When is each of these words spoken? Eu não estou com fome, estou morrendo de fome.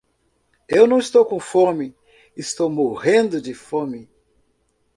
Eu 0.67 0.87
não 0.87 0.97
estou 0.97 1.23
com 1.23 1.39
fome, 1.39 1.95
estou 2.35 2.71
morrendo 2.71 3.39
de 3.39 3.53
fome. 3.53 4.09